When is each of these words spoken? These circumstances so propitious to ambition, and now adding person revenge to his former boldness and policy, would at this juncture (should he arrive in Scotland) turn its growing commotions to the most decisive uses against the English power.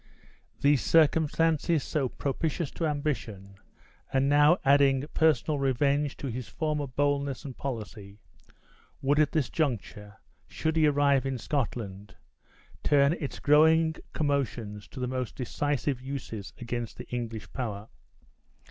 These 0.61 0.81
circumstances 0.83 1.83
so 1.83 2.09
propitious 2.09 2.71
to 2.71 2.87
ambition, 2.87 3.59
and 4.11 4.27
now 4.27 4.57
adding 4.65 5.05
person 5.13 5.59
revenge 5.59 6.17
to 6.17 6.25
his 6.27 6.47
former 6.47 6.87
boldness 6.87 7.45
and 7.45 7.55
policy, 7.55 8.17
would 9.03 9.19
at 9.19 9.31
this 9.31 9.51
juncture 9.51 10.15
(should 10.47 10.75
he 10.75 10.87
arrive 10.87 11.27
in 11.27 11.37
Scotland) 11.37 12.15
turn 12.81 13.13
its 13.13 13.37
growing 13.37 13.95
commotions 14.11 14.87
to 14.87 14.99
the 14.99 15.07
most 15.07 15.35
decisive 15.35 16.01
uses 16.01 16.51
against 16.57 16.97
the 16.97 17.07
English 17.09 17.53
power. 17.53 17.87